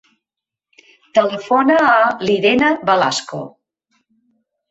[1.17, 3.43] Telefona a l'Irene Velasco.